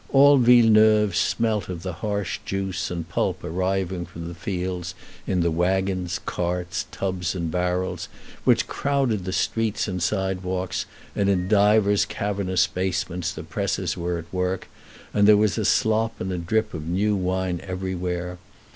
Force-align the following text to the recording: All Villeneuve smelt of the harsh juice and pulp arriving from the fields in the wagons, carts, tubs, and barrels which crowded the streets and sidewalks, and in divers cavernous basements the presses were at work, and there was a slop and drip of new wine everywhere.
All 0.09 0.37
Villeneuve 0.37 1.15
smelt 1.15 1.69
of 1.69 1.83
the 1.83 1.93
harsh 2.01 2.39
juice 2.43 2.89
and 2.89 3.07
pulp 3.07 3.43
arriving 3.43 4.07
from 4.07 4.27
the 4.27 4.33
fields 4.33 4.95
in 5.27 5.41
the 5.41 5.51
wagons, 5.51 6.19
carts, 6.25 6.87
tubs, 6.89 7.35
and 7.35 7.51
barrels 7.51 8.09
which 8.43 8.65
crowded 8.65 9.25
the 9.25 9.31
streets 9.31 9.87
and 9.87 10.01
sidewalks, 10.01 10.87
and 11.15 11.29
in 11.29 11.47
divers 11.47 12.05
cavernous 12.05 12.65
basements 12.65 13.31
the 13.31 13.43
presses 13.43 13.95
were 13.95 14.17
at 14.17 14.33
work, 14.33 14.67
and 15.13 15.27
there 15.27 15.37
was 15.37 15.55
a 15.59 15.65
slop 15.65 16.19
and 16.19 16.47
drip 16.47 16.73
of 16.73 16.87
new 16.87 17.15
wine 17.15 17.61
everywhere. 17.63 18.39